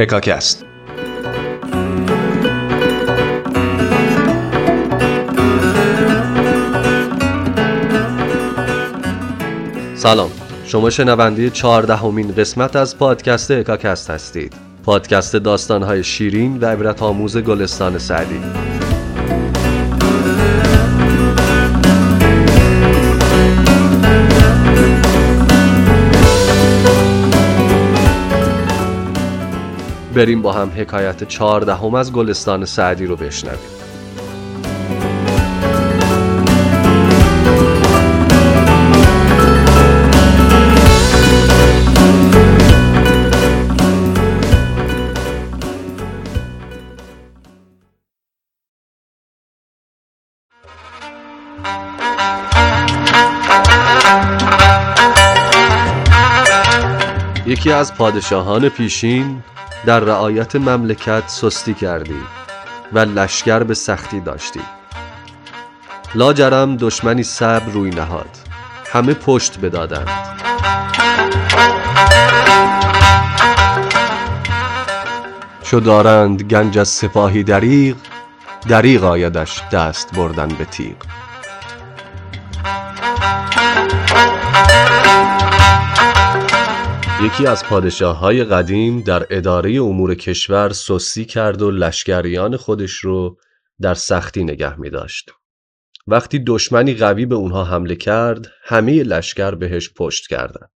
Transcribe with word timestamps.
هکاکست 0.00 0.64
سلام. 9.94 10.30
شما 10.64 10.90
شنونده 10.90 11.50
چهاردهمین 11.50 12.34
قسمت 12.34 12.76
از 12.76 12.98
پادکست 12.98 13.50
اکاکست 13.50 14.10
هستید. 14.10 14.52
پادکست 14.84 15.36
داستانهای 15.36 16.04
شیرین 16.04 16.58
و 16.58 16.64
عبرت 16.64 17.02
آموز 17.02 17.36
گلستان 17.36 17.98
سعدی. 17.98 18.40
بریم 30.14 30.42
با 30.42 30.52
هم 30.52 30.72
حکایت 30.76 31.24
چهاردهم 31.24 31.94
از 31.94 32.12
گلستان 32.12 32.64
سعدی 32.64 33.06
رو 33.06 33.16
بشنویم. 33.16 33.58
یکی 57.46 57.72
از 57.72 57.94
پادشاهان 57.94 58.68
پیشین 58.68 59.42
در 59.86 60.00
رعایت 60.00 60.56
مملکت 60.56 61.28
سستی 61.28 61.74
کردی 61.74 62.20
و 62.92 62.98
لشکر 62.98 63.62
به 63.62 63.74
سختی 63.74 64.20
داشتی. 64.20 64.60
لاجرم 66.14 66.76
دشمنی 66.76 67.22
صبر 67.22 67.72
روی 67.72 67.90
نهاد. 67.90 68.36
همه 68.92 69.14
پشت 69.14 69.60
بدادند. 69.60 70.08
چو 75.62 75.80
دارند 75.80 76.42
گنج 76.42 76.78
از 76.78 76.88
سپاهی 76.88 77.42
دریغ 77.42 77.96
دریغ 78.68 79.04
آیدش 79.04 79.62
دست 79.72 80.14
بردن 80.14 80.48
به 80.48 80.64
تیغ. 80.64 80.96
یکی 87.24 87.46
از 87.46 87.64
پادشاه 87.64 88.18
های 88.18 88.44
قدیم 88.44 89.00
در 89.00 89.26
اداره 89.30 89.82
امور 89.82 90.14
کشور 90.14 90.72
سستی 90.72 91.24
کرد 91.24 91.62
و 91.62 91.70
لشکریان 91.70 92.56
خودش 92.56 92.92
رو 92.92 93.36
در 93.80 93.94
سختی 93.94 94.44
نگه 94.44 94.80
می 94.80 94.90
داشت. 94.90 95.30
وقتی 96.06 96.38
دشمنی 96.46 96.94
قوی 96.94 97.26
به 97.26 97.34
اونها 97.34 97.64
حمله 97.64 97.96
کرد 97.96 98.46
همه 98.64 99.02
لشکر 99.02 99.54
بهش 99.54 99.90
پشت 99.96 100.28
کردند. 100.28 100.70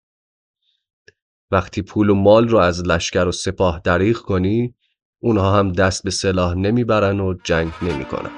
وقتی 1.51 1.83
پول 1.83 2.11
و 2.11 2.15
مال 2.15 2.49
رو 2.49 2.59
از 2.59 2.87
لشکر 2.87 3.27
و 3.27 3.33
سپاه 3.33 3.81
دریغ 3.85 4.17
کنی 4.17 4.75
اونها 5.19 5.59
هم 5.59 5.73
دست 5.73 6.05
به 6.05 6.11
سلاح 6.11 6.55
نمی‌برن 6.55 7.21
و 7.21 7.35
جنگ 7.45 7.73
نمی‌کنن. 7.83 8.31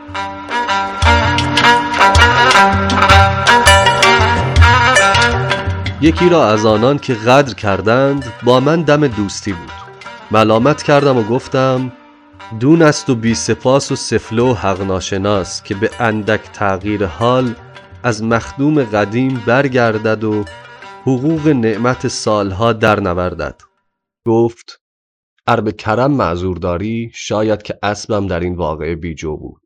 یکی 6.00 6.28
را 6.28 6.48
از 6.48 6.66
آنان 6.66 6.98
که 6.98 7.14
قدر 7.14 7.54
کردند 7.54 8.24
با 8.44 8.60
من 8.60 8.82
دم 8.82 9.06
دوستی 9.06 9.52
بود. 9.52 9.72
ملامت 10.30 10.82
کردم 10.82 11.16
و 11.16 11.22
گفتم 11.22 11.92
دون 12.60 12.82
است 12.82 13.10
و 13.10 13.14
بی 13.14 13.34
سپاس 13.34 13.92
و 13.92 13.96
سفله 13.96 14.42
و 14.42 14.54
حق 14.54 14.82
ناشناس 14.82 15.62
که 15.62 15.74
به 15.74 15.90
اندک 16.00 16.40
تغییر 16.52 17.06
حال 17.06 17.54
از 18.02 18.22
مخدوم 18.22 18.84
قدیم 18.84 19.42
برگردد 19.46 20.24
و 20.24 20.44
حقوق 21.02 21.48
نعمت 21.48 22.08
سالها 22.08 22.72
در 22.72 23.00
نوردد. 23.00 23.60
گفت 24.26 24.82
ار 25.46 25.60
به 25.60 25.72
کرم 25.72 26.12
معذور 26.12 26.56
داری 26.56 27.10
شاید 27.14 27.62
که 27.62 27.78
اسبم 27.82 28.26
در 28.26 28.40
این 28.40 28.54
واقعه 28.54 28.94
بیجو 28.94 29.36
بود 29.36 29.62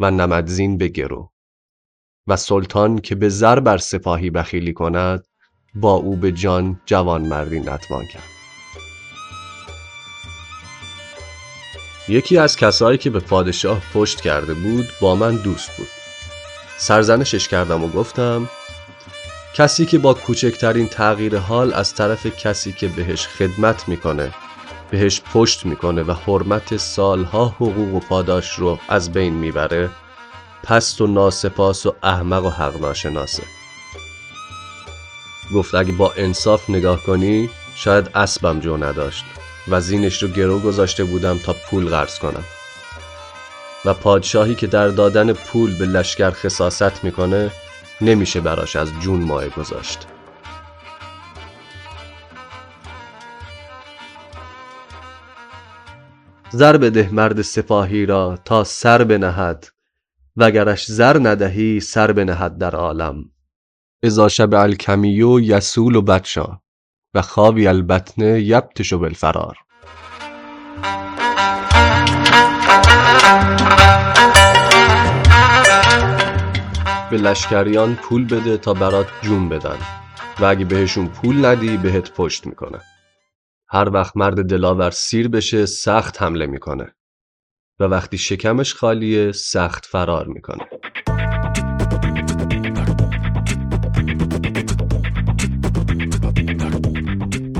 و 0.00 0.10
نمدزین 0.10 0.78
به 0.78 0.88
گرو. 0.88 1.32
و 2.26 2.36
سلطان 2.36 2.98
که 2.98 3.14
به 3.14 3.28
زر 3.28 3.60
بر 3.60 3.78
سپاهی 3.78 4.30
بخیلی 4.30 4.72
کند 4.72 5.27
با 5.74 5.92
او 5.92 6.16
به 6.16 6.32
جان 6.32 6.80
جوان 6.86 7.22
مردی 7.22 7.60
نتوان 7.60 8.06
کرد. 8.06 8.22
یکی 12.08 12.38
از 12.38 12.56
کسایی 12.56 12.98
که 12.98 13.10
به 13.10 13.20
پادشاه 13.20 13.80
پشت 13.94 14.20
کرده 14.20 14.54
بود 14.54 14.88
با 15.00 15.14
من 15.14 15.36
دوست 15.36 15.76
بود. 15.76 15.88
سرزنشش 16.78 17.48
کردم 17.48 17.84
و 17.84 17.88
گفتم 17.88 18.48
کسی 19.54 19.86
که 19.86 19.98
با 19.98 20.14
کوچکترین 20.14 20.88
تغییر 20.88 21.38
حال 21.38 21.74
از 21.74 21.94
طرف 21.94 22.26
کسی 22.26 22.72
که 22.72 22.88
بهش 22.88 23.26
خدمت 23.26 23.88
می‌کنه 23.88 24.32
بهش 24.90 25.20
پشت 25.20 25.66
می‌کنه 25.66 26.02
و 26.02 26.12
حرمت 26.12 26.76
سالها 26.76 27.46
حقوق 27.46 27.94
و 27.94 28.00
پاداش 28.00 28.58
رو 28.58 28.78
از 28.88 29.12
بین 29.12 29.34
می‌بره 29.34 29.90
پست 30.62 31.00
و 31.00 31.06
ناسپاس 31.06 31.86
و 31.86 31.94
احمق 32.02 32.44
و 32.44 32.50
حق 32.50 32.80
ناشناسه 32.80 33.42
گفت 35.54 35.74
اگه 35.74 35.92
با 35.92 36.12
انصاف 36.16 36.70
نگاه 36.70 37.02
کنی 37.02 37.50
شاید 37.74 38.10
اسبم 38.14 38.60
جو 38.60 38.76
نداشت. 38.76 39.24
و 39.70 39.80
زینش 39.80 40.22
رو 40.22 40.28
گرو 40.28 40.58
گذاشته 40.58 41.04
بودم 41.04 41.38
تا 41.38 41.52
پول 41.52 41.88
قرض 41.88 42.18
کنم. 42.18 42.44
و 43.84 43.94
پادشاهی 43.94 44.54
که 44.54 44.66
در 44.66 44.88
دادن 44.88 45.32
پول 45.32 45.78
به 45.78 45.86
لشکر 45.86 46.30
خصاست 46.30 47.04
می‌کنه 47.04 47.50
نمیشه 48.00 48.40
براش 48.40 48.76
از 48.76 48.88
جون 49.00 49.20
ماه 49.20 49.48
گذاشت. 49.48 50.06
زر 56.50 56.76
بده 56.76 57.08
مرد 57.12 57.42
سپاهی 57.42 58.06
را 58.06 58.38
تا 58.44 58.64
سر 58.64 59.04
بنهد 59.04 59.66
وگرش 60.36 60.86
زر 60.86 61.18
ندهی 61.22 61.80
سر 61.80 62.12
بنهد 62.12 62.58
در 62.58 62.76
عالم. 62.76 63.24
اذا 64.02 64.28
شبع 64.28 64.60
الکمیو 64.60 65.40
یسول 65.40 65.96
و 65.96 66.02
بچا 66.02 66.62
و 67.14 67.22
خوابی 67.22 67.66
البطن 67.66 68.22
یبتش 68.22 68.92
بالفرار. 68.92 69.58
به 77.10 77.16
لشکریان 77.16 77.94
پول 77.94 78.24
بده 78.24 78.56
تا 78.56 78.74
برات 78.74 79.06
جون 79.22 79.48
بدن 79.48 79.76
و 80.40 80.44
اگه 80.44 80.64
بهشون 80.64 81.08
پول 81.08 81.44
ندی 81.44 81.76
بهت 81.76 82.12
پشت 82.12 82.46
می‌کنه 82.46 82.80
هر 83.68 83.90
وقت 83.94 84.16
مرد 84.16 84.50
دلاور 84.50 84.90
سیر 84.90 85.28
بشه 85.28 85.66
سخت 85.66 86.22
حمله 86.22 86.46
می‌کنه 86.46 86.94
و 87.80 87.84
وقتی 87.84 88.18
شکمش 88.18 88.74
خالیه 88.74 89.32
سخت 89.32 89.86
فرار 89.86 90.26
می‌کنه. 90.26 90.68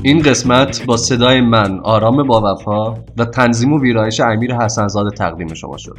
این 0.02 0.22
قسمت 0.22 0.84
با 0.84 0.96
صدای 0.96 1.40
من 1.40 1.80
آرام 1.80 2.26
با 2.26 2.54
وفا 2.54 3.04
و 3.16 3.24
تنظیم 3.24 3.72
و 3.72 3.80
ویرایش 3.80 4.20
امیر 4.20 4.54
حسنزاده 4.54 5.10
تقدیم 5.10 5.54
شما 5.54 5.76
شد. 5.76 5.98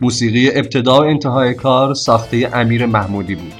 موسیقی 0.00 0.50
ابتدا 0.54 1.00
و 1.00 1.04
انتهای 1.04 1.54
کار 1.54 1.94
ساخته 1.94 2.50
امیر 2.52 2.86
محمودی 2.86 3.34
بود. 3.34 3.52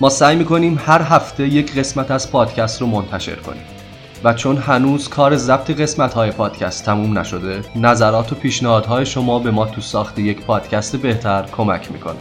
ما 0.00 0.08
سعی 0.08 0.36
می‌کنیم 0.36 0.80
هر 0.84 1.02
هفته 1.02 1.48
یک 1.48 1.78
قسمت 1.78 2.10
از 2.10 2.32
پادکست 2.32 2.80
رو 2.80 2.86
منتشر 2.86 3.36
کنیم. 3.36 3.62
و 4.24 4.34
چون 4.34 4.56
هنوز 4.56 5.08
کار 5.08 5.36
ضبط 5.36 5.70
قسمت 5.70 6.14
های 6.14 6.30
پادکست 6.30 6.84
تموم 6.84 7.18
نشده 7.18 7.60
نظرات 7.76 8.32
و 8.32 8.34
پیشنهادهای 8.34 9.06
شما 9.06 9.38
به 9.38 9.50
ما 9.50 9.66
تو 9.66 9.80
ساخت 9.80 10.18
یک 10.18 10.44
پادکست 10.44 10.96
بهتر 10.96 11.44
کمک 11.52 11.92
می‌کنه. 11.92 12.20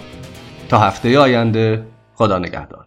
تا 0.70 0.80
هفته 0.80 1.20
آینده 1.20 1.84
خدا 2.16 2.40
نگهدار. 2.40 2.86